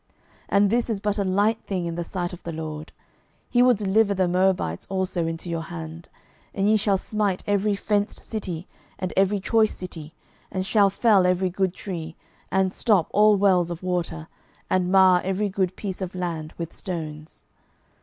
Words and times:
12:003:018 0.45 0.45
And 0.49 0.69
this 0.71 0.89
is 0.89 0.99
but 0.99 1.19
a 1.19 1.23
light 1.23 1.61
thing 1.67 1.85
in 1.85 1.93
the 1.93 2.03
sight 2.03 2.33
of 2.33 2.41
the 2.41 2.51
LORD: 2.51 2.91
he 3.51 3.61
will 3.61 3.75
deliver 3.75 4.15
the 4.15 4.27
Moabites 4.27 4.87
also 4.89 5.27
into 5.27 5.47
your 5.47 5.61
hand. 5.61 6.09
12:003:019 6.47 6.49
And 6.55 6.67
ye 6.71 6.77
shall 6.77 6.97
smite 6.97 7.43
every 7.45 7.75
fenced 7.75 8.17
city, 8.23 8.67
and 8.97 9.13
every 9.15 9.39
choice 9.39 9.75
city, 9.75 10.15
and 10.49 10.65
shall 10.65 10.89
fell 10.89 11.27
every 11.27 11.51
good 11.51 11.75
tree, 11.75 12.15
and 12.51 12.73
stop 12.73 13.09
all 13.13 13.35
wells 13.37 13.69
of 13.69 13.83
water, 13.83 14.27
and 14.71 14.91
mar 14.91 15.21
every 15.23 15.49
good 15.49 15.75
piece 15.75 16.01
of 16.01 16.15
land 16.15 16.55
with 16.57 16.73
stones. 16.75 17.43